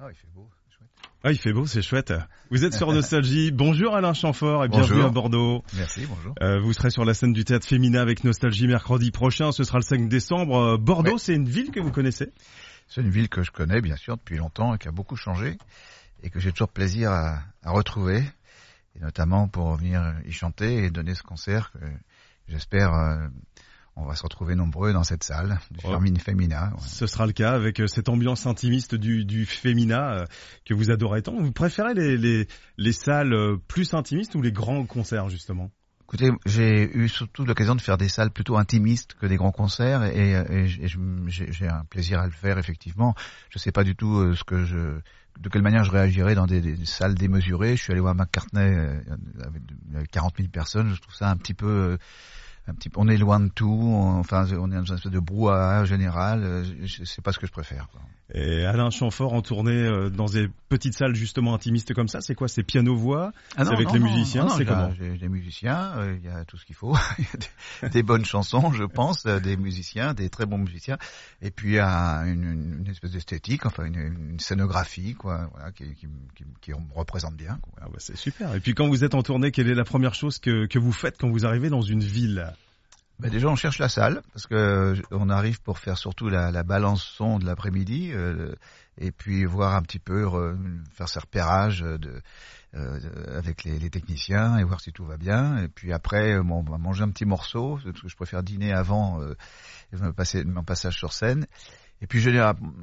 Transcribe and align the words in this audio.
Ah, 0.00 0.06
il 0.10 0.14
fait 0.14 0.28
beau, 0.32 0.48
c'est 0.64 0.76
chouette. 0.76 0.90
Ah, 1.24 1.32
il 1.32 1.38
fait 1.38 1.52
beau, 1.52 1.66
c'est 1.66 1.82
chouette. 1.82 2.12
Vous 2.50 2.64
êtes 2.64 2.72
sur 2.72 2.92
Nostalgie. 2.92 3.50
Bonjour 3.52 3.96
Alain 3.96 4.12
Chamfort 4.14 4.64
et 4.64 4.68
bienvenue 4.68 4.90
Bonjour. 4.94 5.06
à 5.06 5.10
Bordeaux. 5.10 5.64
Merci, 5.74 6.06
bonjour. 6.06 6.34
Euh, 6.40 6.60
vous 6.60 6.72
serez 6.72 6.90
sur 6.90 7.04
la 7.04 7.14
scène 7.14 7.32
du 7.32 7.44
théâtre 7.44 7.66
Féminin 7.66 8.00
avec 8.00 8.22
Nostalgie 8.22 8.68
mercredi 8.68 9.10
prochain. 9.10 9.50
Ce 9.50 9.64
sera 9.64 9.78
le 9.78 9.82
5 9.82 10.08
décembre. 10.08 10.56
Euh, 10.56 10.76
Bordeaux, 10.76 11.18
c'est 11.18 11.34
une 11.34 11.48
ville 11.48 11.72
que 11.72 11.80
vous 11.80 11.90
connaissez? 11.90 12.30
C'est 12.86 13.00
une 13.00 13.10
ville 13.10 13.28
que 13.28 13.42
je 13.42 13.50
connais, 13.50 13.80
bien 13.80 13.96
sûr, 13.96 14.16
depuis 14.16 14.36
longtemps 14.36 14.72
et 14.74 14.78
qui 14.78 14.86
a 14.86 14.92
beaucoup 14.92 15.16
changé 15.16 15.58
et 16.22 16.30
que 16.30 16.38
j'ai 16.38 16.52
toujours 16.52 16.68
plaisir 16.68 17.10
à, 17.10 17.40
à 17.64 17.70
retrouver, 17.72 18.22
et 18.94 19.00
notamment 19.00 19.48
pour 19.48 19.74
venir 19.74 20.14
y 20.24 20.32
chanter 20.32 20.84
et 20.84 20.90
donner 20.90 21.14
ce 21.14 21.22
concert 21.24 21.72
que 21.72 21.78
j'espère 22.48 22.94
euh, 22.94 23.26
on 24.00 24.06
va 24.06 24.14
se 24.14 24.22
retrouver 24.22 24.54
nombreux 24.54 24.92
dans 24.92 25.02
cette 25.04 25.24
salle 25.24 25.58
du 25.70 25.84
Ouais. 25.84 25.90
Fermine 25.92 26.18
Femina. 26.18 26.70
ouais. 26.74 26.80
Ce 26.80 27.06
sera 27.06 27.26
le 27.26 27.32
cas 27.32 27.52
avec 27.52 27.80
euh, 27.80 27.86
cette 27.86 28.08
ambiance 28.08 28.46
intimiste 28.46 28.94
du, 28.94 29.24
du 29.24 29.44
Féminin 29.44 30.20
euh, 30.20 30.24
que 30.64 30.74
vous 30.74 30.90
adorez 30.90 31.22
tant. 31.22 31.34
Vous 31.40 31.52
préférez 31.52 31.94
les, 31.94 32.16
les, 32.16 32.46
les 32.76 32.92
salles 32.92 33.32
euh, 33.32 33.56
plus 33.68 33.94
intimistes 33.94 34.34
ou 34.34 34.42
les 34.42 34.52
grands 34.52 34.86
concerts 34.86 35.28
justement? 35.28 35.70
Écoutez, 36.04 36.30
j'ai 36.46 36.90
eu 36.96 37.08
surtout 37.08 37.44
l'occasion 37.44 37.74
de 37.74 37.82
faire 37.82 37.98
des 37.98 38.08
salles 38.08 38.30
plutôt 38.30 38.56
intimistes 38.56 39.14
que 39.20 39.26
des 39.26 39.36
grands 39.36 39.52
concerts 39.52 40.04
et, 40.04 40.66
j'ai 40.66 41.68
un 41.68 41.84
plaisir 41.84 42.20
à 42.20 42.24
le 42.24 42.32
faire 42.32 42.56
effectivement. 42.56 43.14
Je 43.50 43.58
sais 43.58 43.72
pas 43.72 43.84
du 43.84 43.94
tout 43.94 44.34
ce 44.34 44.42
que 44.42 44.64
je, 44.64 45.00
de 45.38 45.48
quelle 45.50 45.60
manière 45.60 45.84
je 45.84 45.90
réagirais 45.90 46.34
dans 46.34 46.46
des, 46.46 46.62
des 46.62 46.86
salles 46.86 47.14
démesurées. 47.14 47.76
Je 47.76 47.82
suis 47.82 47.92
allé 47.92 48.00
voir 48.00 48.14
McCartney 48.14 48.62
avec 49.44 49.62
avec 49.94 50.10
40 50.10 50.34
000 50.38 50.48
personnes. 50.48 50.94
Je 50.94 51.00
trouve 51.02 51.14
ça 51.14 51.28
un 51.28 51.36
petit 51.36 51.52
peu, 51.52 51.98
un 52.68 52.74
petit 52.74 52.88
peu, 52.90 53.00
on 53.00 53.08
est 53.08 53.16
loin 53.16 53.40
de 53.40 53.48
tout. 53.48 53.68
on- 53.70 54.18
enfin, 54.18 54.46
on 54.58 54.70
est 54.70 54.74
dans 54.74 54.84
une 54.84 54.94
espèce 54.94 55.12
de 55.12 55.20
brouhaha 55.20 55.84
général. 55.84 56.42
euh, 56.44 56.64
Je, 56.84 57.04
pas 57.22 57.32
ce 57.32 57.38
que 57.38 57.46
je 57.46 57.52
préfère. 57.52 57.88
Et 58.34 58.66
Alain 58.66 58.90
Chamfort 58.90 59.32
en 59.32 59.40
tournée 59.40 59.72
euh, 59.72 60.10
dans 60.10 60.26
des 60.26 60.48
petites 60.68 60.92
salles 60.92 61.14
justement 61.14 61.54
intimistes 61.54 61.94
comme 61.94 62.08
ça, 62.08 62.20
c'est 62.20 62.34
quoi? 62.34 62.46
C'est 62.46 62.62
piano-voix? 62.62 63.32
Ah 63.56 63.64
C'est 63.64 63.72
avec 63.72 63.90
les 63.90 63.98
musiciens, 63.98 64.48
c'est 64.50 64.58
j'ai- 64.58 64.64
comment? 64.66 64.92
J'ai 64.98 65.16
des 65.16 65.28
musiciens, 65.30 65.92
euh, 65.96 66.16
il 66.18 66.24
y 66.26 66.28
a 66.30 66.44
tout 66.44 66.58
ce 66.58 66.66
qu'il 66.66 66.76
faut. 66.76 66.94
Il 67.18 67.24
y 67.24 67.28
a 67.28 67.88
des, 67.88 67.90
des 67.90 68.02
bonnes 68.02 68.26
chansons, 68.26 68.70
je 68.72 68.84
pense, 68.84 69.24
euh, 69.24 69.40
des 69.40 69.56
musiciens, 69.56 70.12
des 70.12 70.28
très 70.28 70.44
bons 70.44 70.58
musiciens. 70.58 70.98
Et 71.40 71.50
puis 71.50 71.70
il 71.70 71.74
y 71.76 71.78
a 71.78 72.20
une, 72.26 72.80
une 72.80 72.88
espèce 72.90 73.12
d'esthétique, 73.12 73.64
enfin 73.64 73.84
une, 73.86 73.96
une 74.32 74.40
scénographie, 74.40 75.14
quoi, 75.14 75.48
voilà, 75.54 75.72
qui, 75.72 75.84
qui, 75.94 76.06
qui, 76.34 76.44
qui 76.60 76.70
me 76.72 76.76
représente 76.94 77.34
bien. 77.34 77.58
Ah 77.80 77.86
bah, 77.86 77.96
c'est 77.98 78.16
super. 78.16 78.54
Et 78.54 78.60
puis 78.60 78.74
quand 78.74 78.88
vous 78.88 79.04
êtes 79.04 79.14
en 79.14 79.22
tournée, 79.22 79.52
quelle 79.52 79.68
est 79.70 79.74
la 79.74 79.84
première 79.84 80.14
chose 80.14 80.38
que, 80.38 80.66
que 80.66 80.78
vous 80.78 80.92
faites 80.92 81.16
quand 81.18 81.30
vous 81.30 81.46
arrivez 81.46 81.70
dans 81.70 81.80
une 81.82 82.00
ville? 82.02 82.52
Ben 83.20 83.30
déjà, 83.30 83.48
on 83.48 83.56
cherche 83.56 83.78
la 83.80 83.88
salle 83.88 84.22
parce 84.32 84.46
que 84.46 84.54
euh, 84.54 84.94
on 85.10 85.28
arrive 85.28 85.60
pour 85.62 85.78
faire 85.78 85.98
surtout 85.98 86.28
la, 86.28 86.52
la 86.52 86.62
balance 86.62 87.02
son 87.02 87.40
de 87.40 87.46
l'après-midi 87.46 88.10
euh, 88.12 88.54
et 88.96 89.10
puis 89.10 89.44
voir 89.44 89.74
un 89.74 89.82
petit 89.82 89.98
peu 89.98 90.24
re- 90.24 90.56
faire 90.92 91.08
ses 91.08 91.18
repérages 91.18 91.82
euh, 91.82 91.98
de- 91.98 92.22
avec 93.34 93.64
les, 93.64 93.78
les 93.78 93.90
techniciens 93.90 94.58
et 94.58 94.62
voir 94.62 94.80
si 94.80 94.92
tout 94.92 95.04
va 95.04 95.16
bien. 95.16 95.58
Et 95.58 95.68
puis 95.68 95.92
après, 95.92 96.38
bon, 96.40 96.64
on 96.66 96.70
va 96.70 96.78
manger 96.78 97.02
un 97.02 97.10
petit 97.10 97.24
morceau 97.24 97.80
parce 97.82 98.00
que 98.00 98.08
je 98.08 98.14
préfère 98.16 98.44
dîner 98.44 98.72
avant 98.72 99.20
mon 99.92 100.62
passage 100.62 100.96
sur 100.96 101.12
scène. 101.12 101.46
Et 102.00 102.06
puis 102.06 102.20
je, 102.20 102.30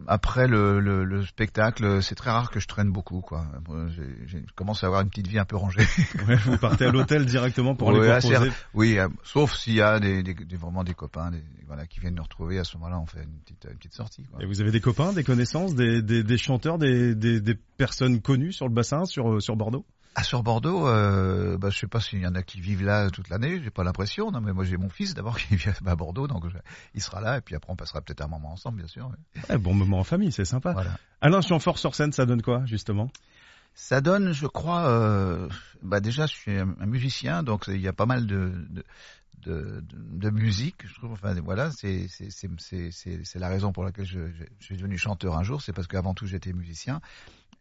après 0.07 0.47
le, 0.47 0.81
le, 0.81 1.05
le 1.05 1.25
spectacle, 1.25 2.03
c'est 2.03 2.15
très 2.15 2.31
rare 2.31 2.51
que 2.51 2.59
je 2.59 2.67
traîne 2.67 2.91
beaucoup. 2.91 3.21
Quoi. 3.21 3.45
Je 3.87 4.37
commence 4.55 4.83
à 4.83 4.87
avoir 4.87 5.01
une 5.01 5.09
petite 5.09 5.27
vie 5.27 5.39
un 5.39 5.45
peu 5.45 5.55
rangée. 5.55 5.85
Ouais, 6.27 6.35
Vous 6.35 6.57
partez 6.57 6.85
à 6.85 6.91
l'hôtel 6.91 7.25
directement 7.25 7.75
pour 7.75 7.89
Ouais, 7.89 7.99
aller 7.99 8.09
assez. 8.09 8.35
Oui, 8.73 8.97
euh, 8.97 9.07
sauf 9.23 9.53
s'il 9.55 9.75
y 9.75 9.81
a 9.81 9.99
des, 9.99 10.23
des, 10.23 10.33
des- 10.33 10.57
vraiment 10.57 10.83
des 10.83 10.93
copains 10.93 11.31
des, 11.31 11.43
voilà, 11.67 11.85
qui 11.85 11.99
viennent 11.99 12.15
nous 12.15 12.23
retrouver. 12.23 12.59
À 12.59 12.63
ce 12.63 12.75
moment-là, 12.77 12.99
on 12.99 13.05
fait 13.05 13.23
une 13.23 13.39
petite, 13.39 13.67
une 13.69 13.77
petite 13.77 13.93
sortie. 13.93 14.23
Quoi. 14.23 14.41
Et 14.41 14.45
vous 14.45 14.59
avez 14.61 14.71
des 14.71 14.81
copains, 14.81 15.13
des 15.13 15.23
connaissances, 15.23 15.75
des, 15.75 16.37
chanteurs, 16.37 16.77
des, 16.77 17.55
personnes 17.77 18.21
connues 18.21 18.51
sur 18.53 18.67
le 18.67 18.73
bassin, 18.73 19.05
sur, 19.05 19.41
sur 19.41 19.55
Bordeaux? 19.55 19.85
Ah, 20.17 20.23
sur 20.23 20.43
Bordeaux, 20.43 20.87
euh, 20.87 21.57
bah, 21.57 21.69
je 21.69 21.77
sais 21.77 21.87
pas 21.87 21.99
s'il 21.99 22.19
y 22.21 22.27
en 22.27 22.35
a 22.35 22.41
qui 22.41 22.61
vivent 22.61 22.85
là 22.85 23.09
toute 23.09 23.27
l'année. 23.27 23.61
J'ai 23.61 23.69
pas 23.69 23.83
l'impression. 23.83 24.31
Non, 24.31 24.39
mais 24.39 24.53
moi 24.53 24.63
j'ai 24.63 24.77
mon 24.77 24.89
fils 24.89 25.13
d'abord 25.13 25.37
qui 25.37 25.57
vit 25.57 25.69
à 25.85 25.95
Bordeaux, 25.95 26.25
donc 26.27 26.47
je- 26.47 26.57
il 26.93 27.01
sera 27.01 27.19
là. 27.19 27.37
Et 27.37 27.41
puis 27.41 27.53
après, 27.53 27.71
on 27.73 27.75
passera 27.75 28.01
peut-être 28.01 28.21
un 28.21 28.27
moment 28.27 28.53
ensemble, 28.53 28.77
bien 28.77 28.87
sûr. 28.87 29.07
ouais. 29.07 29.41
Ouais, 29.49 29.57
Bon 29.57 29.73
moment 29.73 29.99
en 29.99 30.03
famille, 30.05 30.31
c'est 30.31 30.45
sympa. 30.45 30.71
Voilà. 30.71 30.97
Alain 31.19 31.41
Chamfort 31.41 31.77
sur 31.77 31.95
scène, 31.95 32.13
ça 32.13 32.25
donne 32.25 32.41
quoi 32.41 32.65
justement? 32.65 33.11
Ça 33.73 33.99
donne, 33.99 34.31
je 34.31 34.47
crois, 34.47 34.87
euh, 34.87 35.49
bah 35.81 35.99
déjà, 35.99 36.27
je 36.27 36.33
suis 36.33 36.57
un, 36.57 36.65
musicien, 36.85 37.43
donc 37.43 37.65
il 37.67 37.81
y 37.81 37.89
a 37.89 37.93
pas 37.93 38.05
mal 38.05 38.25
de, 38.25 38.53
de, 39.45 39.83
de, 39.83 40.29
musique. 40.29 40.87
Je 40.87 40.93
trouve, 40.95 41.11
enfin, 41.11 41.35
voilà, 41.41 41.71
c'est 41.71 42.07
la 43.35 43.49
raison 43.49 43.73
pour 43.73 43.83
laquelle 43.83 44.05
je, 44.05 44.31
je, 44.31 44.43
je 44.59 44.65
suis 44.65 44.77
devenu 44.77 44.97
chanteur 44.97 45.37
un 45.37 45.43
jour. 45.43 45.61
C'est 45.61 45.73
parce 45.73 45.87
qu'avant 45.87 46.13
tout, 46.13 46.25
j'étais 46.25 46.53
musicien. 46.53 47.01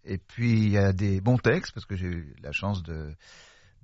Et 0.05 0.19
puis 0.19 0.53
il 0.53 0.69
y 0.71 0.79
a 0.79 0.93
des 0.93 1.21
bons 1.21 1.39
textes 1.39 1.73
parce 1.73 1.87
que 1.87 1.97
j'ai 1.97 2.07
eu 2.09 2.35
la 2.43 2.53
chance 2.53 2.83
de 2.83 3.15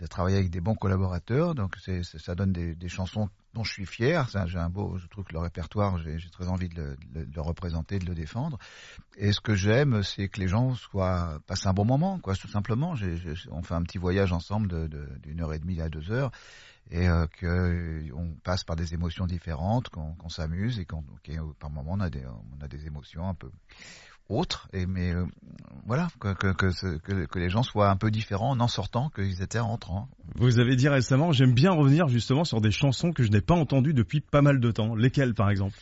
de 0.01 0.07
travailler 0.07 0.39
avec 0.39 0.49
des 0.51 0.61
bons 0.63 0.75
collaborateurs. 0.75 1.55
Donc 1.55 1.77
c'est- 1.85 2.03
ça 2.03 2.35
donne 2.35 2.53
des, 2.53 2.75
des 2.75 2.89
chansons 2.89 3.29
dont 3.53 3.65
je 3.65 3.73
suis 3.73 3.85
fier. 3.85 4.27
J'ai 4.47 4.59
un 4.59 4.71
beau, 4.71 4.97
je 4.97 5.07
trouve 5.09 5.25
que 5.25 5.35
le 5.35 5.41
répertoire, 5.41 5.99
j'ai 5.99 6.17
très 6.31 6.49
envie 6.49 6.71
de 6.71 6.97
le, 7.13 7.25
de 7.27 7.35
le- 7.35 7.41
représenter, 7.43 7.99
de 7.99 8.07
le 8.07 8.15
défendre. 8.15 8.59
Et 9.19 9.33
ce 9.33 9.41
que 9.41 9.55
j'aime, 9.55 10.03
c'est 10.03 10.29
que 10.29 10.41
les 10.41 10.49
gens 10.49 10.75
soient 10.75 11.41
passent 11.47 11.67
un 11.67 11.75
bon 11.75 11.85
moment, 11.85 12.19
quoi, 12.19 12.35
tout 12.35 12.49
simplement. 12.49 12.95
J'ai- 12.95 13.17
j'ai- 13.19 13.35
on 13.51 13.63
fait 13.63 13.75
un 13.75 13.83
petit 13.83 13.99
voyage 13.99 14.33
ensemble 14.33 14.89
d'une 15.21 15.41
heure 15.43 15.53
et 15.53 15.59
demie 15.59 15.81
à 15.83 15.91
deux 15.91 16.11
heures, 16.11 16.31
et 16.91 17.07
euh, 17.09 17.27
que 17.27 17.47
euh, 17.47 18.11
on 18.15 18.33
passe 18.43 18.65
par 18.65 18.77
des 18.77 18.95
émotions 18.95 19.27
différentes, 19.27 19.91
qu'on 19.91 20.15
qu'on 20.15 20.29
s'amuse 20.31 20.79
et 20.79 20.87
qu'on, 20.87 21.01
ok, 21.01 21.29
euh, 21.31 21.43
par 21.59 21.71
moment 21.71 21.93
on 21.93 22.01
a 22.01 22.09
des, 22.09 22.25
on 22.27 22.65
a 22.65 22.69
des 22.69 22.87
émotions 22.87 23.29
un 23.29 23.35
peu 23.35 23.51
autres. 24.33 24.69
Et 24.73 24.87
mais 24.87 25.13
euh, 25.13 25.25
voilà, 25.87 26.09
que, 26.21 26.35
que, 26.35 27.39
les 27.39 27.51
gens 27.51 27.63
soient 27.63 27.91
un 27.91 27.97
peu 27.97 28.11
différents 28.11 28.51
en 28.51 28.61
en 28.61 28.69
sortant 28.69 29.11
qu'ils 29.11 29.43
étaient 29.43 29.59
en 29.59 29.69
rentrant. 29.69 30.09
Vous 30.37 30.59
avez 30.59 30.77
dit 30.77 30.89
récemment, 30.89 31.33
j'aime 31.33 31.53
bien 31.53 31.73
revenir 31.73 32.09
justement 32.09 32.45
sur 32.45 32.61
des 32.61 32.71
chansons 32.71 33.13
que 33.13 33.23
je 33.23 33.31
n'ai 33.31 33.41
pas 33.41 33.55
entendues 33.55 33.95
depuis 33.95 34.21
pas 34.21 34.43
mal 34.43 34.61
de 34.61 34.71
temps. 34.71 34.95
Lesquelles 34.95 35.35
par 35.35 35.51
exemple? 35.51 35.77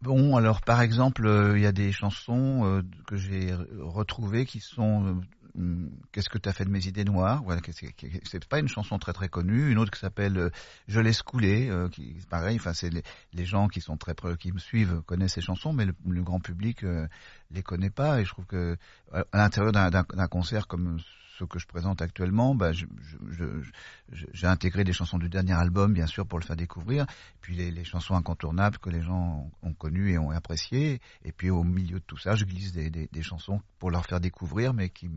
Bon, 0.00 0.36
alors 0.36 0.62
par 0.62 0.80
exemple, 0.80 1.26
euh, 1.26 1.58
il 1.58 1.62
y 1.62 1.66
a 1.66 1.72
des 1.72 1.90
chansons 1.90 2.64
euh, 2.64 2.82
que 3.06 3.16
j'ai 3.16 3.52
re- 3.52 3.66
retrouvées 3.80 4.46
qui 4.46 4.60
sont 4.60 5.20
Qu'est-ce 6.12 6.28
que 6.28 6.38
tu 6.38 6.48
as 6.48 6.52
fait 6.52 6.64
de 6.64 6.70
mes 6.70 6.86
idées 6.86 7.04
noires? 7.04 7.42
Voilà, 7.42 7.60
c'est 8.24 8.44
pas 8.46 8.60
une 8.60 8.68
chanson 8.68 8.98
très 8.98 9.12
très 9.12 9.28
connue. 9.28 9.70
Une 9.70 9.78
autre 9.78 9.90
qui 9.90 9.98
s'appelle 9.98 10.36
euh, 10.36 10.50
Je 10.86 11.00
laisse 11.00 11.22
couler, 11.22 11.68
euh, 11.68 11.88
qui 11.88 12.16
pareil. 12.30 12.56
Enfin, 12.56 12.72
les, 13.32 13.44
gens 13.44 13.68
qui 13.68 13.80
sont 13.80 13.96
très 13.96 14.14
qui 14.38 14.52
me 14.52 14.58
suivent 14.58 15.02
connaissent 15.06 15.34
ces 15.34 15.40
chansons, 15.40 15.72
mais 15.72 15.86
le, 15.86 16.22
grand 16.22 16.40
public 16.40 16.84
euh, 16.84 17.06
les 17.50 17.62
connaît 17.62 17.90
pas. 17.90 18.20
Et 18.20 18.24
je 18.24 18.30
trouve 18.30 18.46
que 18.46 18.76
à 19.12 19.38
l'intérieur 19.38 19.72
d'un 19.72 20.28
concert 20.28 20.66
comme 20.66 20.98
ce 21.38 21.44
que 21.44 21.58
je 21.58 21.66
présente 21.66 22.02
actuellement, 22.02 22.54
bah, 22.54 22.72
j'ai 22.72 24.46
intégré 24.46 24.84
des 24.84 24.92
chansons 24.92 25.18
du 25.18 25.28
dernier 25.28 25.52
album, 25.52 25.92
bien 25.92 26.06
sûr, 26.06 26.26
pour 26.26 26.38
le 26.38 26.44
faire 26.44 26.56
découvrir 26.56 27.06
puis 27.40 27.56
les, 27.56 27.84
chansons 27.84 28.14
incontournables 28.14 28.78
que 28.78 28.90
les 28.90 29.00
gens 29.00 29.50
ont, 29.62 29.68
ont 29.68 29.72
connues 29.72 30.12
et 30.12 30.18
ont 30.18 30.30
appréciées. 30.30 31.00
Et 31.24 31.32
puis 31.32 31.50
au 31.50 31.64
milieu 31.64 32.00
de 32.00 32.04
tout 32.04 32.18
ça, 32.18 32.34
je 32.34 32.44
glisse 32.44 32.72
des, 32.72 32.90
des, 32.90 33.08
des 33.10 33.22
chansons 33.22 33.60
pour 33.78 33.90
leur 33.90 34.04
faire 34.04 34.20
découvrir, 34.20 34.74
mais 34.74 34.90
qui 34.90 35.08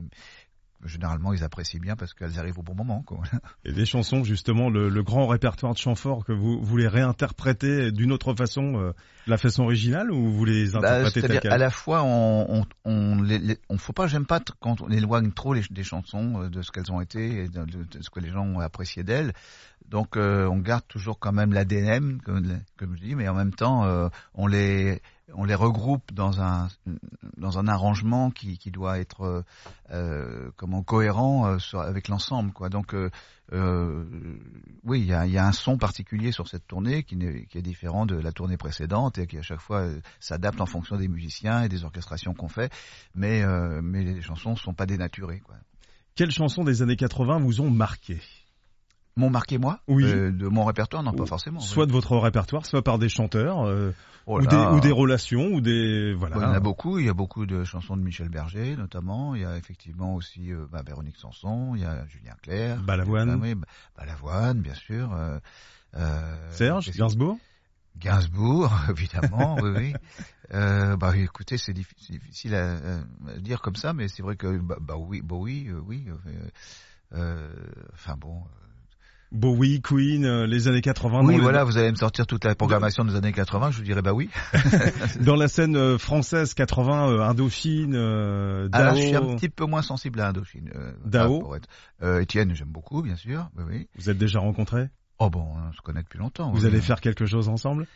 généralement 0.86 1.34
ils 1.34 1.44
apprécient 1.44 1.80
bien 1.80 1.96
parce 1.96 2.14
qu'elles 2.14 2.40
arrivent 2.40 2.60
au 2.60 2.64
bon 2.64 2.76
moment. 2.76 3.02
Quoi. 3.04 3.20
Et 3.66 3.72
des 3.72 3.86
chansons 3.86 4.24
justement, 4.24 4.70
le, 4.70 4.90
le 4.90 5.04
grand 5.04 5.28
répertoire 5.28 5.74
de 5.74 5.78
Chamfort 5.80 6.26
que 6.26 6.34
vous, 6.34 6.62
les 6.78 6.88
réinterprétez 6.88 7.92
d'une 7.92 8.12
autre 8.12 8.34
façon, 8.34 8.80
euh, 8.80 8.92
la 9.28 9.38
façon 9.38 9.64
originale, 9.64 10.12
ou 10.12 10.32
vous 10.32 10.46
les 10.46 10.72
Bah, 10.72 10.80
interprétez 10.80 11.22
telles 11.22 11.38
à 11.38 11.40
quelles 11.42 11.60
la 11.60 11.70
fois 11.70 12.04
on, 12.04 12.62
on, 12.62 12.66
on, 12.86 13.22
les, 13.22 13.40
les- 13.40 13.60
on 13.70 13.78
faut 13.78 13.94
pas, 13.94 14.08
j'aime 14.08 14.26
pas 14.26 14.40
quand 14.60 14.82
on 14.82 14.90
éloigne 14.90 15.32
trop 15.32 15.54
les, 15.54 15.62
des 15.70 15.84
chansons 15.84 16.44
euh, 16.44 16.50
de 16.50 16.62
ce 16.62 16.72
qu'elles 16.72 16.92
ont 16.92 17.02
été 17.02 17.44
et 17.44 17.48
de, 17.48 17.64
de- 17.66 17.84
de 17.84 18.02
ce 18.02 18.10
que 18.10 18.20
les 18.20 18.30
gens 18.30 18.46
ont 18.46 18.60
apprécié 18.60 19.04
d'elles. 19.04 19.34
Donc 19.90 20.16
euh, 20.16 20.48
on 20.48 20.58
garde 20.60 20.88
toujours 20.88 21.20
quand 21.20 21.34
même 21.34 21.52
l'ADN, 21.54 22.20
comme, 22.24 22.48
comme 22.78 22.96
je 22.96 23.02
dis, 23.02 23.16
mais 23.16 23.28
en 23.28 23.34
même 23.36 23.54
temps 23.54 23.86
euh, 23.86 24.08
on 24.36 24.48
les 24.48 25.02
on 25.36 25.44
les 25.46 25.56
regroupe 25.56 26.12
dans 26.14 26.42
un 26.42 26.68
dans 27.38 27.58
un 27.60 27.68
arrangement 27.68 28.32
qui, 28.32 28.58
qui 28.58 28.72
doit 28.72 29.00
être 29.00 29.22
euh, 29.24 29.42
euh, 29.92 30.52
comment 30.58 30.84
cohérent 30.84 31.48
euh, 31.48 31.78
avec 31.80 32.08
l'ensemble 32.08 32.52
quoi. 32.54 32.70
Donc 32.70 32.94
euh, 32.94 33.10
euh, 33.54 34.04
oui, 34.84 35.02
il 35.02 35.08
y 35.08 35.14
a, 35.14 35.26
y 35.28 35.38
a 35.38 35.46
un 35.46 35.52
son 35.52 35.78
particulier 35.78 36.32
sur 36.32 36.48
cette 36.48 36.68
tournée 36.68 37.04
qui, 37.04 37.16
n'est- 37.16 37.46
qui 37.46 37.58
est 37.58 37.62
différent 37.62 38.06
de 38.06 38.16
la 38.16 38.32
tournée 38.32 38.58
précédente 38.58 39.18
et 39.18 39.28
qui 39.28 39.38
à 39.38 39.42
chaque 39.42 39.60
fois 39.62 39.80
euh, 39.82 40.00
s'adapte 40.20 40.62
en 40.62 40.66
fonction 40.66 40.96
des 40.98 41.08
musiciens 41.08 41.64
et 41.64 41.70
des 41.70 41.84
orchestrations 41.84 42.34
qu'on 42.34 42.50
fait, 42.50 42.72
mais 43.16 43.44
mais 43.82 44.04
les 44.04 44.22
chansons 44.22 44.56
sont 44.56 44.74
pas 44.74 44.86
dénaturées 44.86 45.40
quoi. 45.40 45.56
Quelles 46.16 46.32
chansons 46.32 46.64
des 46.64 46.82
années 46.82 46.98
80 46.98 47.40
vous 47.40 47.62
ont 47.62 47.70
marqué 47.72 48.20
M'ont 49.18 49.30
marqué 49.30 49.58
moi 49.58 49.80
Oui. 49.88 50.06
Euh, 50.06 50.32
De 50.32 50.48
mon 50.48 50.64
répertoire 50.64 51.04
Non, 51.04 51.14
pas 51.14 51.26
forcément. 51.26 51.60
Soit 51.60 51.86
de 51.86 51.92
votre 51.92 52.16
répertoire, 52.18 52.66
soit 52.66 52.82
par 52.82 52.98
des 52.98 53.10
chanteurs, 53.10 53.68
euh, 53.68 53.92
Oh 54.28 54.40
ou, 54.40 54.46
des, 54.46 54.56
ou 54.56 54.80
des 54.80 54.92
relations, 54.92 55.48
ou 55.48 55.62
des 55.62 56.14
voilà. 56.14 56.36
Bon, 56.36 56.42
il 56.42 56.44
y 56.44 56.48
en 56.48 56.54
a 56.54 56.60
beaucoup. 56.60 57.00
Il 57.00 57.06
y 57.06 57.10
a 57.10 57.14
beaucoup 57.14 57.46
de 57.46 57.64
chansons 57.64 57.98
de 57.98 58.04
Michel 58.04 58.30
Berger, 58.30 58.76
notamment. 58.76 59.34
Il 59.34 59.42
y 59.42 59.46
a 59.46 59.58
effectivement 59.58 60.16
aussi 60.16 60.52
euh, 60.52 60.68
bah, 60.72 60.84
Véronique 60.86 61.18
Sanson. 61.18 61.74
Il 61.76 61.82
y 61.82 61.86
a 61.86 62.06
Julien 62.08 62.36
Clerc. 62.44 62.82
Balavoine. 62.84 63.30
Ah 63.32 63.38
oui, 63.42 63.56
bah, 63.56 63.68
Balavoine, 63.98 64.62
bien 64.62 64.76
sûr. 64.76 65.12
Euh, 65.14 65.40
euh, 65.96 66.52
Serge 66.52 66.92
Gainsbourg? 66.92 67.38
Gainsbourg, 67.98 68.72
évidemment, 68.90 69.58
oui, 69.62 69.72
oui. 69.76 69.94
Euh, 70.54 70.96
bah 70.98 71.16
écoutez, 71.18 71.58
c'est 71.58 71.74
difficile, 71.74 72.56
à, 72.56 72.78
dire 73.40 73.62
comme 73.62 73.76
ça, 73.76 73.94
mais 73.94 74.08
c'est 74.08 74.22
vrai 74.22 74.36
que 74.36 74.58
bah, 74.60 74.78
bah 74.80 74.96
oui, 74.98 75.22
bah 75.22 75.36
oui, 75.38 75.68
euh, 75.70 75.82
oui. 75.86 76.08
Euh, 77.14 77.50
enfin 77.94 78.16
bon. 78.18 78.44
Bowie, 79.32 79.82
Queen, 79.82 80.26
euh, 80.26 80.46
les 80.46 80.68
années 80.68 80.82
80. 80.82 81.22
Oui, 81.24 81.38
voilà, 81.38 81.64
vous 81.64 81.78
allez 81.78 81.92
me 81.92 81.96
sortir 81.96 82.28
toute 82.28 82.44
la 82.44 82.54
programmation 82.54 83.06
des 83.06 83.16
années 83.16 83.32
80, 83.32 83.72
je 83.72 83.78
vous 83.78 83.84
dirais 83.84 84.02
bah 84.02 84.14
oui. 84.14 84.30
dans 85.22 85.36
la 85.36 85.48
scène 85.48 85.78
euh, 85.78 85.98
française 85.98 86.54
80, 86.54 87.10
euh, 87.10 87.22
Indochine, 87.22 87.92
Dao. 87.92 88.70
Alors, 88.74 88.96
je 88.96 89.02
suis 89.02 89.16
un 89.16 89.36
petit 89.36 89.50
peu 89.50 89.66
moins 89.66 89.82
sensible 89.82 90.20
à 90.20 90.28
Indochine. 90.30 90.72
Dao. 91.06 91.56
Étienne, 92.20 92.54
j'aime 92.56 92.68
beaucoup, 92.68 93.02
bien 93.02 93.16
sûr. 93.16 93.50
Oui, 93.58 93.64
oui. 93.68 93.88
Vous 93.96 94.10
êtes 94.10 94.18
déjà 94.18 94.40
rencontrés? 94.40 94.90
Oh 95.20 95.30
bon, 95.30 95.48
on 95.56 95.72
se 95.72 95.82
connaît 95.82 96.04
depuis 96.04 96.20
longtemps. 96.20 96.52
Vous 96.52 96.66
allez 96.66 96.82
faire 96.82 97.00
quelque 97.00 97.26
chose 97.26 97.48
ensemble? 97.48 97.88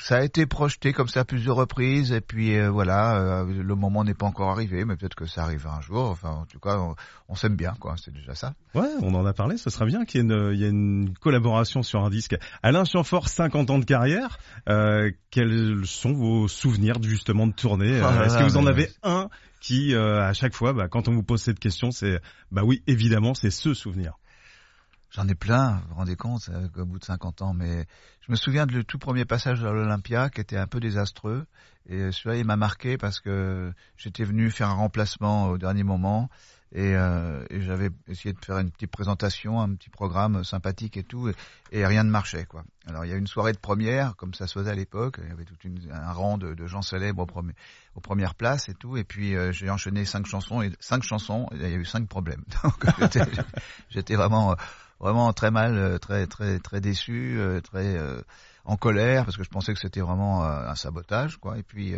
Ça 0.00 0.16
a 0.16 0.22
été 0.22 0.46
projeté 0.46 0.92
comme 0.92 1.08
ça 1.08 1.20
à 1.20 1.24
plusieurs 1.24 1.56
reprises 1.56 2.12
et 2.12 2.20
puis 2.20 2.56
euh, 2.56 2.70
voilà, 2.70 3.16
euh, 3.16 3.44
le 3.46 3.74
moment 3.74 4.04
n'est 4.04 4.14
pas 4.14 4.26
encore 4.26 4.50
arrivé, 4.50 4.84
mais 4.84 4.96
peut-être 4.96 5.14
que 5.14 5.26
ça 5.26 5.42
arrivera 5.42 5.76
un 5.76 5.80
jour. 5.80 6.10
Enfin, 6.10 6.30
en 6.30 6.44
tout 6.46 6.58
cas, 6.58 6.78
on, 7.28 7.34
s'aime 7.34 7.56
bien, 7.56 7.74
quoi. 7.78 7.96
C'est 8.02 8.12
déjà 8.12 8.34
ça. 8.34 8.54
Ouais, 8.74 8.88
on 9.02 9.14
en 9.14 9.24
a 9.26 9.32
parlé. 9.32 9.56
Ce 9.56 9.70
serait 9.70 9.86
bien 9.86 10.04
qu'il 10.04 10.20
y 10.20 10.24
ait 10.24 10.26
une, 10.26 10.52
il 10.52 10.60
y 10.60 10.64
ait 10.64 10.70
une 10.70 11.14
collaboration 11.20 11.82
sur 11.82 12.04
un 12.04 12.10
disque. 12.10 12.36
Alain 12.62 12.84
Chamfort, 12.84 13.28
50 13.28 13.70
ans 13.70 13.78
de 13.78 13.84
carrière. 13.84 14.38
Euh, 14.68 15.10
quels 15.30 15.84
sont 15.84 16.12
vos 16.12 16.48
souvenirs 16.48 17.02
justement 17.02 17.46
de 17.46 17.52
tournée 17.52 18.00
oh 18.02 18.22
Est-ce 18.22 18.38
que 18.38 18.44
vous 18.44 18.56
en 18.56 18.66
avez 18.66 18.90
un 19.02 19.28
qui, 19.60 19.94
à 19.94 20.32
chaque 20.32 20.54
fois, 20.54 20.72
bah, 20.72 20.88
quand 20.88 21.08
on 21.08 21.12
vous 21.12 21.22
pose 21.22 21.42
cette 21.42 21.58
question, 21.58 21.90
c'est 21.90 22.20
bah 22.52 22.62
oui, 22.64 22.82
évidemment, 22.86 23.34
c'est 23.34 23.50
ce 23.50 23.74
souvenir. 23.74 24.14
J'en 25.10 25.28
ai 25.28 25.34
plein, 25.34 25.76
vous 25.76 25.88
vous 25.88 25.94
rendez 25.94 26.16
compte, 26.16 26.50
au 26.76 26.84
bout 26.84 26.98
de 26.98 27.04
50 27.04 27.42
ans, 27.42 27.54
mais 27.54 27.86
je 28.20 28.32
me 28.32 28.36
souviens 28.36 28.66
du 28.66 28.84
tout 28.84 28.98
premier 28.98 29.24
passage 29.24 29.64
à 29.64 29.70
l'Olympia 29.70 30.30
qui 30.30 30.40
était 30.40 30.56
un 30.56 30.66
peu 30.66 30.80
désastreux. 30.80 31.46
Et 31.88 32.10
celui-là, 32.10 32.36
il 32.36 32.44
m'a 32.44 32.56
marqué 32.56 32.98
parce 32.98 33.20
que 33.20 33.72
j'étais 33.96 34.24
venu 34.24 34.50
faire 34.50 34.68
un 34.68 34.74
remplacement 34.74 35.46
au 35.48 35.58
dernier 35.58 35.84
moment 35.84 36.28
et, 36.72 36.94
euh, 36.94 37.44
j'avais 37.50 37.90
essayé 38.08 38.32
de 38.32 38.44
faire 38.44 38.58
une 38.58 38.70
petite 38.70 38.90
présentation, 38.90 39.60
un 39.60 39.74
petit 39.74 39.88
programme 39.88 40.42
sympathique 40.44 40.96
et 40.96 41.04
tout, 41.04 41.30
et, 41.70 41.86
rien 41.86 42.02
ne 42.02 42.10
marchait. 42.10 42.44
quoi. 42.44 42.64
Alors 42.86 43.04
il 43.04 43.10
y 43.10 43.14
a 43.14 43.16
une 43.16 43.26
soirée 43.26 43.52
de 43.52 43.58
première, 43.58 44.16
comme 44.16 44.34
ça 44.34 44.46
se 44.46 44.58
faisait 44.58 44.70
à 44.70 44.74
l'époque, 44.74 45.18
il 45.22 45.28
y 45.28 45.32
avait 45.32 45.44
tout 45.44 45.56
un 45.92 46.12
rang 46.12 46.38
de, 46.38 46.54
de 46.54 46.66
gens 46.66 46.82
célèbres 46.82 47.22
au 47.22 47.26
premier, 47.26 47.52
aux 47.94 48.00
premières 48.00 48.34
places 48.34 48.68
et 48.68 48.74
tout, 48.74 48.96
et 48.96 49.04
puis 49.04 49.36
euh, 49.36 49.52
j'ai 49.52 49.70
enchaîné 49.70 50.04
cinq 50.04 50.26
chansons, 50.26 50.60
et 50.60 50.72
cinq 50.80 51.02
chansons, 51.02 51.48
et 51.52 51.56
il 51.56 51.62
y 51.62 51.74
a 51.74 51.76
eu 51.76 51.84
cinq 51.84 52.08
problèmes. 52.08 52.44
Donc 52.64 52.84
j'étais 53.88 54.16
vraiment 54.16 54.56
vraiment 55.00 55.32
très 55.32 55.50
mal, 55.50 55.76
euh, 55.76 55.98
très 55.98 56.26
très 56.26 56.58
très 56.58 56.80
déçu, 56.80 57.36
euh, 57.38 57.60
très 57.60 57.96
euh, 57.96 58.20
en 58.64 58.76
colère 58.76 59.24
parce 59.24 59.36
que 59.36 59.44
je 59.44 59.50
pensais 59.50 59.72
que 59.74 59.80
c'était 59.80 60.00
vraiment 60.00 60.44
un 60.44 60.74
sabotage, 60.74 61.36
quoi. 61.36 61.58
Et 61.58 61.62
puis 61.62 61.94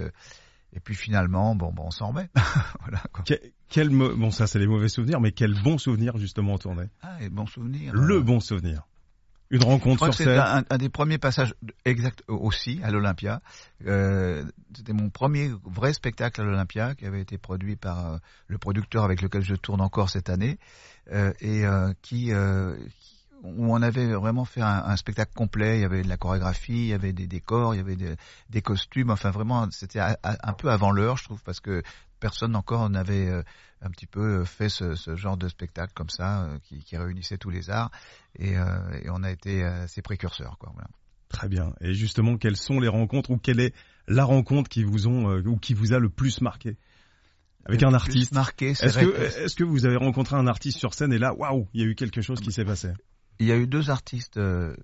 et 0.74 0.80
puis 0.80 0.94
finalement, 0.94 1.54
bon, 1.54 1.72
bon 1.72 1.84
on 1.86 1.90
s'en 1.90 2.08
remet. 2.08 2.28
voilà, 2.80 3.02
quoi. 3.12 3.24
quel 3.68 3.88
bon, 3.88 4.30
ça 4.30 4.46
c'est 4.46 4.58
les 4.58 4.66
mauvais 4.66 4.88
souvenirs, 4.88 5.20
mais 5.20 5.32
quel 5.32 5.54
bon 5.62 5.78
souvenir 5.78 6.18
justement 6.18 6.54
en 6.54 6.58
tournée. 6.58 6.88
Ah, 7.02 7.16
et 7.22 7.30
bon 7.30 7.46
souvenir. 7.46 7.94
Le 7.94 8.20
bon 8.20 8.40
souvenir. 8.40 8.82
Une 9.50 9.62
rencontre 9.62 10.04
sur 10.04 10.14
scène. 10.14 10.28
Un, 10.38 10.64
un, 10.68 10.78
des 10.78 10.88
premiers 10.90 11.18
passages 11.18 11.54
exact 11.84 12.22
aussi 12.28 12.80
à 12.82 12.90
l'Olympia. 12.90 13.40
Euh, 13.86 14.44
C'était 14.76 14.92
mon 14.92 15.08
premier 15.08 15.50
vrai 15.64 15.92
spectacle 15.92 16.40
à 16.40 16.44
l'Olympia 16.44 16.94
qui 16.94 17.06
avait 17.06 17.20
été 17.20 17.38
produit 17.38 17.76
par 17.76 18.18
le 18.46 18.58
producteur 18.58 19.04
avec 19.04 19.22
lequel 19.22 19.42
je 19.42 19.54
tourne 19.54 19.80
encore 19.80 20.10
cette 20.10 20.28
année. 20.28 20.58
Euh, 21.12 21.32
et 21.40 21.64
euh, 21.64 21.92
qui, 22.02 22.32
euh, 22.32 22.76
où 23.42 23.72
on 23.72 23.80
avait 23.80 24.12
vraiment 24.12 24.44
fait 24.44 24.60
un, 24.60 24.96
spectacle 24.96 25.32
complet. 25.34 25.78
Il 25.78 25.82
y 25.82 25.84
avait 25.84 26.02
de 26.02 26.08
la 26.08 26.16
chorégraphie, 26.16 26.72
il 26.72 26.86
y 26.88 26.92
avait 26.92 27.12
des 27.12 27.26
décors, 27.26 27.74
il 27.74 27.78
y 27.78 27.80
avait 27.80 27.96
des, 28.50 28.62
costumes. 28.62 29.10
Enfin, 29.10 29.30
vraiment, 29.30 29.70
c'était 29.70 30.00
un 30.00 30.52
peu 30.54 30.70
avant 30.70 30.90
l'heure, 30.90 31.16
je 31.16 31.24
trouve, 31.24 31.42
parce 31.44 31.60
que 31.60 31.82
personne 32.20 32.56
encore 32.56 32.88
n'avait 32.90 33.30
un 33.80 33.90
petit 33.90 34.06
peu 34.06 34.44
fait 34.44 34.68
ce, 34.68 34.94
genre 35.16 35.36
de 35.36 35.48
spectacle 35.48 35.92
comme 35.94 36.10
ça, 36.10 36.48
qui, 36.62 36.96
réunissait 36.96 37.38
tous 37.38 37.50
les 37.50 37.70
arts. 37.70 37.90
Et, 38.38 38.56
on 39.08 39.22
a 39.22 39.30
été 39.30 39.62
assez 39.64 40.02
précurseurs, 40.02 40.58
quoi. 40.58 40.70
Voilà. 40.72 40.88
Très 41.28 41.48
bien. 41.48 41.74
Et 41.80 41.92
justement, 41.92 42.38
quelles 42.38 42.56
sont 42.56 42.80
les 42.80 42.88
rencontres 42.88 43.30
ou 43.30 43.36
quelle 43.36 43.60
est 43.60 43.74
la 44.06 44.24
rencontre 44.24 44.68
qui 44.70 44.82
vous 44.82 45.06
ont 45.06 45.36
ou 45.40 45.58
qui 45.58 45.74
vous 45.74 45.92
a 45.92 45.98
le 45.98 46.08
plus 46.08 46.40
marqué? 46.40 46.76
Avec 47.68 47.82
un 47.82 47.92
artiste. 47.92 48.32
Marqué, 48.32 48.70
est-ce 48.70 49.54
que, 49.54 49.64
vous 49.64 49.84
avez 49.84 49.96
rencontré 49.96 50.36
un 50.36 50.46
artiste 50.46 50.78
sur 50.78 50.94
scène 50.94 51.12
et 51.12 51.18
là, 51.18 51.34
waouh, 51.34 51.68
il 51.74 51.82
y 51.82 51.84
a 51.84 51.86
eu 51.86 51.94
quelque 51.94 52.22
chose 52.22 52.40
qui 52.40 52.50
s'est 52.50 52.64
passé? 52.64 52.92
Il 53.40 53.46
y 53.46 53.52
a 53.52 53.56
eu 53.56 53.66
deux 53.66 53.90
artistes 53.90 54.38
euh, 54.38 54.74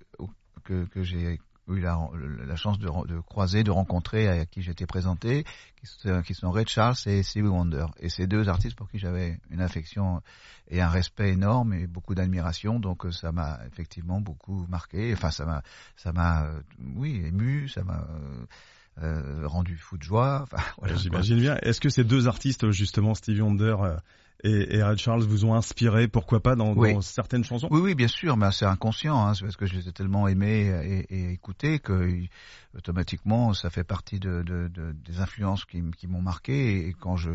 que, 0.63 0.85
que 0.85 1.03
j'ai 1.03 1.39
eu 1.67 1.79
la, 1.79 1.97
la 2.45 2.55
chance 2.55 2.77
de, 2.79 2.87
de, 3.07 3.19
croiser, 3.19 3.63
de 3.63 3.71
rencontrer, 3.71 4.27
à 4.27 4.45
qui 4.45 4.61
j'étais 4.61 4.85
présenté, 4.85 5.45
qui, 5.77 5.87
qui, 6.25 6.33
sont 6.33 6.51
Ray 6.51 6.65
Charles 6.67 6.95
et 7.05 7.23
Stevie 7.23 7.47
Wonder. 7.47 7.85
Et 7.99 8.09
ces 8.09 8.27
deux 8.27 8.49
artistes 8.49 8.75
pour 8.75 8.89
qui 8.89 8.99
j'avais 8.99 9.39
une 9.49 9.61
affection 9.61 10.21
et 10.69 10.81
un 10.81 10.89
respect 10.89 11.29
énorme 11.29 11.73
et 11.73 11.87
beaucoup 11.87 12.15
d'admiration. 12.15 12.79
Donc 12.79 13.05
euh, 13.05 13.11
ça 13.11 13.31
m'a 13.31 13.59
effectivement 13.67 14.21
beaucoup 14.21 14.65
marqué. 14.67 15.13
Enfin, 15.13 15.31
ça 15.31 15.45
m'a, 15.45 15.61
ça 15.95 16.11
m'a, 16.11 16.45
euh, 16.45 16.61
oui, 16.95 17.21
ému. 17.25 17.67
Ça 17.67 17.83
m'a 17.83 18.07
euh, 19.01 19.47
rendu 19.47 19.77
fou 19.77 19.97
de 19.97 20.03
joie. 20.03 20.41
Enfin, 20.43 20.63
voilà, 20.79 20.95
J'imagine 20.95 21.39
bien. 21.39 21.57
Est-ce 21.61 21.81
que 21.81 21.89
ces 21.89 22.03
deux 22.03 22.27
artistes, 22.27 22.71
justement, 22.71 23.13
Stevie 23.15 23.41
Wonder 23.41 23.75
et, 24.43 24.75
et 24.75 24.83
Red 24.83 24.97
Charles, 24.97 25.23
vous 25.23 25.45
ont 25.45 25.53
inspiré, 25.55 26.07
pourquoi 26.07 26.41
pas, 26.41 26.55
dans, 26.55 26.75
dans 26.75 27.01
certaines 27.01 27.43
chansons? 27.43 27.67
Oui, 27.71 27.79
oui, 27.81 27.95
bien 27.95 28.07
sûr, 28.07 28.37
mais 28.37 28.51
c'est 28.51 28.65
inconscient. 28.65 29.25
Hein, 29.25 29.33
c'est 29.33 29.43
parce 29.43 29.55
que 29.55 29.65
je 29.65 29.75
les 29.75 29.87
ai 29.87 29.91
tellement 29.91 30.27
aimés 30.27 30.67
et, 30.83 31.15
et 31.15 31.31
écoutés 31.31 31.79
que 31.79 32.09
automatiquement, 32.77 33.53
ça 33.53 33.69
fait 33.69 33.83
partie 33.83 34.19
de, 34.19 34.43
de, 34.43 34.67
de 34.67 34.91
des 34.91 35.19
influences 35.19 35.65
qui, 35.65 35.81
qui 35.97 36.07
m'ont 36.07 36.21
marqué. 36.21 36.87
Et 36.87 36.93
quand 36.93 37.15
je, 37.15 37.31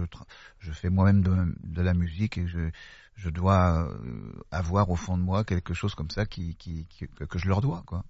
je 0.59 0.73
fais 0.73 0.91
moi-même 0.91 1.23
de, 1.23 1.35
de, 1.65 1.83
la 1.83 1.95
musique 1.95 2.39
et 2.39 2.47
je, 2.47 2.71
je 3.17 3.31
dois 3.31 3.89
euh, 3.89 4.33
avoir 4.51 4.91
au 4.91 4.97
fond 4.97 5.17
de 5.17 5.23
moi 5.23 5.45
quelque 5.45 5.75
chose 5.75 5.95
comme 5.95 6.11
ça 6.11 6.27
qui, 6.27 6.55
qui, 6.57 6.87
qui 6.89 7.07
que 7.09 7.39
je 7.39 7.49
leur 7.49 7.61
dois, 7.61 7.83
quoi. 7.87 8.05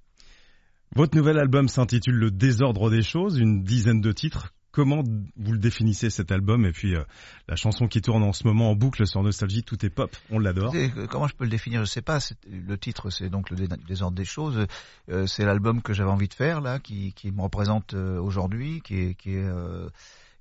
Votre 0.97 1.17
nouvel 1.17 1.39
album 1.39 1.69
s'intitule 1.69 2.17
Le 2.17 2.33
désordre 2.33 2.91
des 2.91 3.03
choses, 3.03 3.39
une 3.39 3.63
dizaine 3.63 4.01
de 4.01 4.11
titres. 4.11 4.53
Comment 4.73 5.03
vous 5.37 5.53
le 5.53 5.59
définissez 5.59 6.11
cet 6.11 6.31
album 6.31 6.65
et 6.65 6.73
puis 6.73 6.95
euh, 6.95 7.03
la 7.49 7.57
chanson 7.57 7.89
qui 7.89 8.01
tourne 8.01 8.23
en 8.23 8.33
ce 8.33 8.47
moment 8.47 8.71
en 8.71 8.77
boucle 8.77 9.07
sur 9.07 9.23
Nostalgie, 9.23 9.65
tout 9.65 9.85
est 9.85 9.91
pop, 9.91 10.17
on 10.31 10.39
l'adore. 10.39 10.73
Comment 11.09 11.27
je 11.27 11.35
peux 11.35 11.45
le 11.45 11.51
définir 11.51 11.81
Je 11.81 11.91
sais 11.91 12.03
pas. 12.03 12.19
Le 12.49 12.79
titre, 12.79 13.11
c'est 13.11 13.29
donc 13.29 13.51
le 13.51 13.57
désordre 13.89 14.17
des 14.17 14.25
choses. 14.25 14.67
Euh, 15.11 15.27
c'est 15.27 15.45
l'album 15.45 15.83
que 15.83 15.93
j'avais 15.93 16.11
envie 16.11 16.29
de 16.29 16.35
faire 16.35 16.61
là, 16.61 16.79
qui, 16.79 17.13
qui 17.15 17.33
me 17.33 17.43
représente 17.43 17.95
euh, 17.95 18.21
aujourd'hui, 18.21 18.81
qui 18.83 19.01
est, 19.01 19.15
qui 19.15 19.35
est 19.35 19.49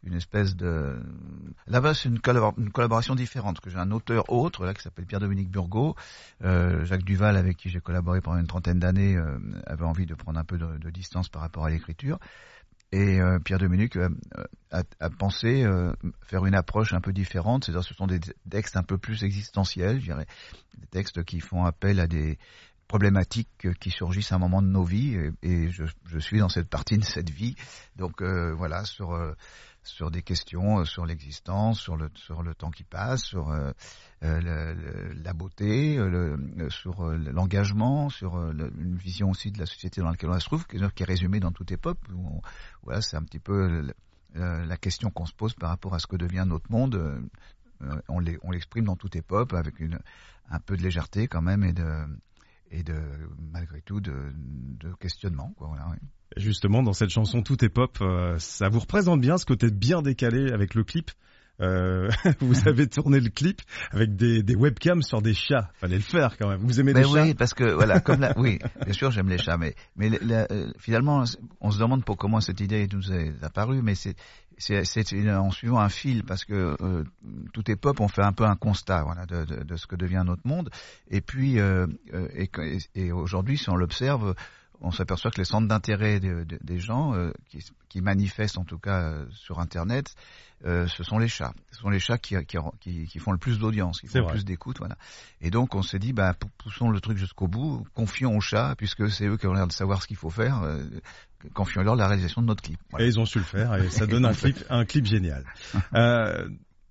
une 0.03 0.13
espèce 0.13 0.55
de 0.55 0.97
là-bas 1.67 1.93
c'est 1.93 2.09
une, 2.09 2.19
collaboration 2.19 3.15
différente 3.15 3.59
que 3.59 3.69
j'ai 3.69 3.77
un 3.77 3.91
auteur 3.91 4.29
autre 4.29 4.65
là 4.65 4.73
qui 4.73 4.81
s'appelle 4.81 5.05
Pierre-Dominique 5.05 5.49
Burgot 5.49 5.95
euh, 6.43 6.85
Jacques 6.85 7.03
Duval 7.03 7.35
avec 7.35 7.57
qui 7.57 7.69
j'ai 7.69 7.81
collaboré 7.81 8.21
pendant 8.21 8.39
une 8.39 8.47
trentaine 8.47 8.79
d'années 8.79 9.17
euh, 9.17 9.37
avait 9.65 9.83
envie 9.83 10.05
de 10.05 10.15
prendre 10.15 10.39
un 10.39 10.43
peu 10.43 10.57
de, 10.57 10.89
distance 10.89 11.29
par 11.29 11.41
rapport 11.41 11.65
à 11.65 11.69
l'écriture 11.69 12.17
et 12.91 13.21
euh, 13.21 13.39
Pierre-Dominique 13.39 13.97
euh, 13.97 14.09
a, 14.71 14.83
a, 14.99 15.09
pensé 15.09 15.65
faire 16.25 16.45
une 16.45 16.55
approche 16.55 16.93
un 16.93 17.01
peu 17.01 17.13
différente. 17.13 17.65
C'est-à-dire 17.65 17.83
ce 17.83 17.93
sont 17.93 18.07
des 18.07 18.19
textes 18.49 18.77
un 18.77 18.83
peu 18.83 18.97
plus 18.97 19.23
existentiels 19.23 19.99
je 19.99 20.05
dirais. 20.05 20.25
Des 20.77 20.87
textes 20.87 21.23
qui 21.23 21.39
font 21.39 21.65
appel 21.65 21.99
à 21.99 22.07
des 22.07 22.37
problématiques 22.87 23.67
qui 23.79 23.91
surgissent 23.91 24.31
à 24.31 24.35
un 24.35 24.39
moment 24.39 24.61
de 24.61 24.67
nos 24.67 24.83
vies. 24.83 25.15
Et, 25.43 25.69
je, 25.69 25.83
je, 26.05 26.19
suis 26.19 26.39
dans 26.39 26.49
cette 26.49 26.69
partie 26.69 26.97
de 26.97 27.03
cette 27.03 27.29
vie. 27.29 27.55
Donc 27.95 28.23
voilà 28.23 28.85
sur 28.85 29.15
sur 29.83 30.11
des 30.11 30.21
questions 30.21 30.79
euh, 30.79 30.85
sur 30.85 31.05
l'existence, 31.05 31.79
sur 31.79 31.95
le 31.95 32.09
sur 32.15 32.43
le 32.43 32.53
temps 32.53 32.71
qui 32.71 32.83
passe, 32.83 33.23
sur 33.23 33.49
euh, 33.49 33.71
euh 34.23 35.13
la 35.23 35.33
beauté, 35.33 35.97
euh, 35.97 36.37
le, 36.55 36.69
sur 36.69 37.03
l'engagement, 37.05 38.09
sur 38.09 38.37
une 38.51 38.95
vision 38.95 39.31
aussi 39.31 39.51
de 39.51 39.59
la 39.59 39.65
société 39.65 40.01
dans 40.01 40.09
laquelle 40.09 40.29
on 40.29 40.39
se 40.39 40.45
trouve, 40.45 40.65
qui 40.67 40.77
est 40.77 41.05
résumée 41.05 41.39
dans 41.39 41.51
toute 41.51 41.71
époque. 41.71 41.99
voilà, 42.83 43.01
c'est 43.01 43.17
un 43.17 43.23
petit 43.23 43.39
peu 43.39 43.87
la 44.35 44.77
question 44.77 45.09
qu'on 45.09 45.25
se 45.25 45.33
pose 45.33 45.53
par 45.53 45.69
rapport 45.69 45.93
à 45.95 45.99
ce 45.99 46.07
que 46.07 46.15
devient 46.15 46.45
notre 46.47 46.71
monde. 46.71 47.21
on 48.07 48.19
l'exprime 48.51 48.85
dans 48.85 48.95
toute 48.95 49.15
époque 49.15 49.53
avec 49.53 49.79
une 49.79 49.99
un 50.51 50.59
peu 50.59 50.75
de 50.75 50.81
légèreté 50.81 51.27
quand 51.27 51.41
même 51.41 51.63
et 51.63 51.73
de 51.73 52.05
et 52.71 52.83
de 52.83 52.99
malgré 53.51 53.81
tout 53.81 53.99
de, 53.99 54.31
de 54.35 54.93
questionnement. 54.93 55.53
Quoi, 55.57 55.67
voilà, 55.67 55.95
Justement, 56.37 56.83
dans 56.83 56.93
cette 56.93 57.09
chanson 57.09 57.41
Tout 57.41 57.63
est 57.65 57.69
pop, 57.69 57.97
euh, 58.01 58.37
ça 58.39 58.69
vous 58.69 58.79
représente 58.79 59.21
bien 59.21 59.37
ce 59.37 59.45
côté 59.45 59.71
bien 59.71 60.01
décalé 60.01 60.51
avec 60.51 60.75
le 60.75 60.83
clip. 60.83 61.11
Euh, 61.61 62.09
vous 62.39 62.67
avez 62.67 62.87
tourné 62.87 63.19
le 63.19 63.29
clip 63.29 63.61
avec 63.91 64.15
des, 64.15 64.43
des, 64.43 64.55
webcams 64.55 65.01
sur 65.01 65.21
des 65.21 65.33
chats. 65.33 65.69
Fallait 65.79 65.97
le 65.97 66.01
faire 66.01 66.37
quand 66.37 66.47
même. 66.47 66.61
Vous 66.61 66.79
aimez 66.79 66.93
les 66.93 67.03
chats 67.03 67.23
Oui, 67.23 67.33
parce 67.33 67.53
que 67.53 67.65
voilà, 67.65 67.99
comme 67.99 68.21
la, 68.21 68.37
oui, 68.37 68.59
bien 68.83 68.93
sûr, 68.93 69.11
j'aime 69.11 69.29
les 69.29 69.37
chats, 69.37 69.57
mais 69.57 69.75
mais 69.95 70.09
euh, 70.31 70.71
finalement, 70.79 71.23
on 71.59 71.71
se 71.71 71.79
demande 71.79 72.05
pour 72.05 72.17
comment 72.17 72.39
cette 72.39 72.61
idée 72.61 72.87
nous 72.91 73.11
est 73.11 73.33
apparue, 73.43 73.81
mais 73.81 73.95
c'est 73.95 74.15
c'est 74.57 75.29
en 75.31 75.51
suivant 75.51 75.79
un 75.79 75.87
fil 75.87 76.25
parce 76.25 76.43
que 76.43 76.75
euh, 76.81 77.03
tout 77.53 77.71
est 77.71 77.77
pop, 77.77 77.99
on 78.01 78.09
fait 78.09 78.23
un 78.23 78.33
peu 78.33 78.43
un 78.43 78.57
constat 78.57 79.03
voilà 79.03 79.25
de, 79.25 79.45
de, 79.45 79.63
de 79.63 79.75
ce 79.77 79.87
que 79.87 79.95
devient 79.95 80.23
notre 80.25 80.45
monde, 80.45 80.69
et 81.09 81.21
puis 81.21 81.57
et, 81.59 82.77
et 82.95 83.11
aujourd'hui, 83.13 83.57
si 83.57 83.69
on 83.69 83.75
l'observe 83.75 84.35
on 84.81 84.91
s'aperçoit 84.91 85.31
que 85.31 85.37
les 85.37 85.45
centres 85.45 85.67
d'intérêt 85.67 86.19
des 86.19 86.79
gens 86.79 87.13
qui, 87.49 87.63
qui, 87.89 88.01
manifestent 88.01 88.57
en 88.57 88.63
tout 88.63 88.77
cas 88.77 89.13
sur 89.31 89.59
Internet, 89.59 90.15
ce 90.63 91.03
sont 91.03 91.17
les 91.17 91.27
chats. 91.27 91.53
Ce 91.71 91.81
sont 91.81 91.89
les 91.89 91.99
chats 91.99 92.17
qui, 92.17 92.35
qui, 92.45 93.05
qui 93.07 93.19
font 93.19 93.31
le 93.31 93.37
plus 93.37 93.59
d'audience, 93.59 94.01
qui 94.01 94.07
font 94.07 94.19
le 94.19 94.27
plus 94.27 94.45
d'écoute, 94.45 94.77
voilà. 94.79 94.95
Et 95.41 95.51
donc 95.51 95.75
on 95.75 95.81
s'est 95.81 95.99
dit, 95.99 96.13
bah, 96.13 96.33
poussons 96.57 96.89
le 96.89 97.01
truc 97.01 97.17
jusqu'au 97.17 97.47
bout, 97.47 97.85
confions 97.93 98.37
aux 98.37 98.41
chats, 98.41 98.75
puisque 98.77 99.09
c'est 99.09 99.25
eux 99.25 99.37
qui 99.37 99.47
ont 99.47 99.53
l'air 99.53 99.67
de 99.67 99.73
savoir 99.73 100.01
ce 100.01 100.07
qu'il 100.07 100.17
faut 100.17 100.29
faire 100.29 100.63
confions-leur 101.53 101.95
la 101.95 102.07
réalisation 102.07 102.41
de 102.41 102.47
notre 102.47 102.61
clip. 102.61 102.79
Et 102.99 103.05
ils 103.07 103.19
ont 103.19 103.25
su 103.25 103.39
le 103.39 103.45
faire 103.45 103.75
et 103.75 103.89
ça 103.89 104.05
donne 104.07 104.25
un 104.25 104.33
clip, 104.33 104.57
un 104.69 104.85
clip 104.85 105.05
génial. 105.05 105.43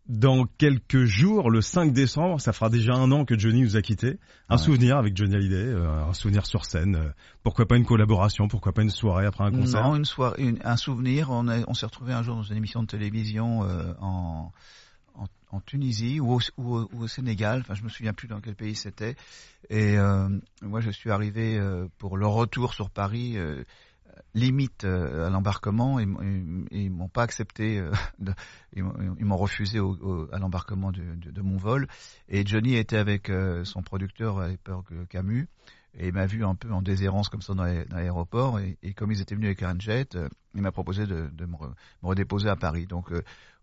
Euh, 0.08 0.14
dans 0.18 0.46
quelques 0.46 1.04
jours, 1.04 1.50
le 1.50 1.60
5 1.60 1.92
décembre, 1.92 2.40
ça 2.40 2.52
fera 2.52 2.70
déjà 2.70 2.94
un 2.94 3.10
an 3.12 3.24
que 3.24 3.38
Johnny 3.38 3.62
nous 3.62 3.76
a 3.76 3.82
quittés. 3.82 4.18
Un 4.48 4.56
souvenir 4.56 4.96
avec 4.96 5.16
Johnny 5.16 5.34
Hallyday, 5.34 5.56
euh, 5.56 6.04
un 6.08 6.14
souvenir 6.14 6.46
sur 6.46 6.64
scène. 6.64 6.96
Euh, 6.96 7.10
pourquoi 7.42 7.66
pas 7.66 7.76
une 7.76 7.84
collaboration 7.84 8.48
Pourquoi 8.48 8.72
pas 8.72 8.82
une 8.82 8.90
soirée 8.90 9.26
après 9.26 9.44
un 9.44 9.50
concert 9.50 9.82
Non, 9.82 9.96
une 9.96 10.04
soirée, 10.04 10.54
un 10.64 10.76
souvenir. 10.76 11.30
On, 11.30 11.46
on 11.48 11.74
s'est 11.74 11.86
retrouvé 11.86 12.12
un 12.12 12.22
jour 12.22 12.36
dans 12.36 12.42
une 12.42 12.56
émission 12.56 12.82
de 12.82 12.86
télévision 12.86 13.60
en, 14.00 14.52
en, 15.50 15.60
Tunisie 15.60 16.20
ou 16.20 16.34
au, 16.34 16.40
ou, 16.56 16.88
au, 16.98 17.08
Sénégal. 17.08 17.60
Enfin, 17.60 17.74
je 17.74 17.82
me 17.82 17.88
souviens 17.88 18.12
plus 18.12 18.28
dans 18.28 18.40
quel 18.40 18.54
pays 18.54 18.74
c'était. 18.74 19.16
Et 19.70 19.96
moi, 20.62 20.80
je 20.80 20.90
suis 20.90 21.10
arrivé 21.10 21.60
pour 21.98 22.16
le 22.16 22.26
retour 22.26 22.74
sur 22.74 22.90
Paris 22.90 23.36
limite 24.34 24.84
euh, 24.84 25.26
à 25.26 25.30
l'embarquement 25.30 25.98
et, 25.98 26.06
ils 26.70 26.90
m'ont 26.90 27.08
pas 27.08 27.22
accepté, 27.22 27.78
euh, 27.78 27.92
ils 28.74 28.82
m'ont 28.84 29.36
refusé 29.36 29.80
au, 29.80 30.28
à 30.32 30.38
l'embarquement 30.38 30.92
de, 30.92 31.02
de, 31.16 31.42
mon 31.42 31.56
vol. 31.56 31.88
Et 32.28 32.46
Johnny 32.46 32.76
était 32.76 32.96
avec 32.96 33.30
euh, 33.30 33.64
son 33.64 33.82
producteur 33.82 34.38
à 34.38 34.48
l'époque 34.48 34.86
Camus 35.08 35.48
et 35.94 36.08
il 36.08 36.12
m'a 36.14 36.26
vu 36.26 36.44
un 36.44 36.54
peu 36.54 36.70
en 36.72 36.82
déshérence 36.82 37.28
comme 37.28 37.42
ça 37.42 37.54
dans 37.54 37.64
l'aéroport 37.64 38.60
et, 38.60 38.76
comme 38.94 39.10
ils 39.10 39.20
étaient 39.20 39.34
venus 39.34 39.48
avec 39.48 39.62
un 39.62 39.78
jet, 39.78 40.16
il 40.54 40.62
m'a 40.62 40.70
proposé 40.70 41.06
de, 41.06 41.28
de 41.32 41.46
me, 41.46 41.56
redéposer 42.02 42.48
à 42.48 42.56
Paris. 42.56 42.86
Donc 42.86 43.10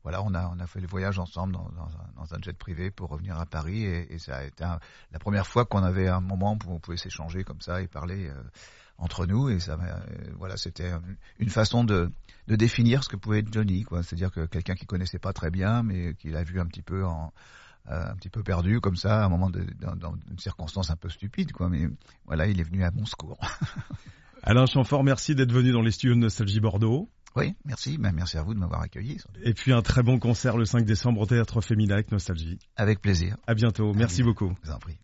voilà, 0.03 0.21
on 0.23 0.33
a 0.33 0.51
on 0.53 0.59
a 0.59 0.67
fait 0.67 0.81
le 0.81 0.87
voyage 0.87 1.19
ensemble 1.19 1.53
dans, 1.53 1.69
dans, 1.69 1.87
un, 1.87 2.21
dans 2.23 2.33
un, 2.33 2.41
jet 2.41 2.57
privé 2.57 2.91
pour 2.91 3.09
revenir 3.09 3.39
à 3.39 3.45
Paris 3.45 3.85
et, 3.85 4.13
et 4.13 4.19
ça 4.19 4.37
a 4.37 4.43
été 4.43 4.65
la 5.11 5.19
première 5.19 5.47
fois 5.47 5.65
qu'on 5.65 5.83
avait 5.83 6.09
un 6.09 6.19
moment 6.19 6.57
où 6.65 6.71
on 6.71 6.79
pouvait 6.79 6.97
s'échanger 6.97 7.43
comme 7.43 7.61
ça 7.61 7.81
et 7.81 7.87
parler 7.87 8.29
entre 8.97 9.25
nous 9.25 9.49
et 9.49 9.59
ça 9.59 9.73
euh, 9.73 10.31
voilà 10.37 10.57
c'était 10.57 10.91
une 11.39 11.49
façon 11.49 11.83
de, 11.83 12.11
de 12.47 12.55
définir 12.55 13.03
ce 13.03 13.09
que 13.09 13.15
pouvait 13.17 13.39
être 13.39 13.51
Johnny 13.51 13.83
quoi 13.83 14.03
c'est-à-dire 14.03 14.31
que 14.31 14.45
quelqu'un 14.45 14.75
qui 14.75 14.85
connaissait 14.85 15.19
pas 15.19 15.33
très 15.33 15.51
bien 15.51 15.83
mais 15.83 16.13
qui 16.15 16.29
l'a 16.29 16.43
vu 16.43 16.59
un 16.59 16.65
petit 16.65 16.81
peu 16.81 17.05
en 17.05 17.33
euh, 17.89 18.11
un 18.11 18.15
petit 18.15 18.29
peu 18.29 18.41
perdu 18.41 18.79
comme 18.81 18.95
ça 18.95 19.21
à 19.21 19.25
un 19.25 19.29
moment 19.29 19.49
de, 19.49 19.63
dans, 19.79 19.95
dans, 19.95 20.15
une 20.31 20.39
circonstance 20.39 20.89
un 20.89 20.95
peu 20.95 21.09
stupide 21.09 21.51
quoi 21.51 21.69
mais 21.69 21.87
voilà 22.25 22.47
il 22.47 22.59
est 22.59 22.63
venu 22.63 22.83
à 22.83 22.91
mon 22.91 23.05
secours 23.05 23.39
Alain 24.43 24.65
Chamfort 24.65 25.03
merci 25.03 25.35
d'être 25.35 25.51
venu 25.51 25.71
dans 25.71 25.81
les 25.81 25.91
studios 25.91 26.15
de 26.15 26.19
Nostalgie 26.21 26.59
Bordeaux 26.59 27.09
oui, 27.37 27.53
merci. 27.65 27.97
Ben, 27.97 28.13
merci 28.13 28.37
à 28.37 28.43
vous 28.43 28.53
de 28.53 28.59
m'avoir 28.59 28.81
accueilli. 28.81 29.17
Et 29.43 29.53
puis 29.53 29.73
un 29.73 29.81
très 29.81 30.03
bon 30.03 30.19
concert 30.19 30.55
le 30.55 30.63
5 30.63 30.85
décembre 30.85 31.19
au 31.19 31.25
Théâtre 31.25 31.59
Féminin 31.59 31.95
avec 31.95 32.09
Nostalgie. 32.09 32.59
Avec 32.77 33.01
plaisir. 33.01 33.35
À 33.45 33.55
bientôt. 33.55 33.93
merci 33.93 34.23
beaucoup. 34.23 34.53
Je 34.63 34.69
vous 34.69 34.73
en 34.73 34.79
prie. 34.79 34.97